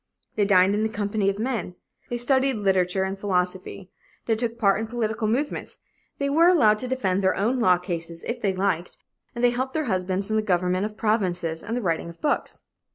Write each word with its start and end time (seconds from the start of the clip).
They 0.35 0.45
dined 0.45 0.73
in 0.73 0.81
the 0.81 0.89
company 0.89 1.29
of 1.29 1.37
men. 1.37 1.75
They 2.09 2.17
studied 2.17 2.55
literature 2.55 3.03
and 3.03 3.19
philosophy. 3.19 3.91
They 4.25 4.35
took 4.35 4.57
part 4.57 4.79
in 4.79 4.87
political 4.87 5.27
movements. 5.27 5.77
They 6.17 6.27
were 6.27 6.47
allowed 6.47 6.79
to 6.79 6.87
defend 6.87 7.21
their 7.21 7.35
own 7.35 7.59
law 7.59 7.77
cases 7.77 8.23
if 8.23 8.41
they 8.41 8.55
liked, 8.55 8.97
and 9.35 9.43
they 9.43 9.51
helped 9.51 9.75
their 9.75 9.85
husbands 9.85 10.31
in 10.31 10.37
the 10.37 10.41
government 10.41 10.85
of 10.87 10.97
provinces 10.97 11.61
and 11.61 11.77
the 11.77 11.83
writing 11.83 12.09
of 12.09 12.19
books." 12.19 12.57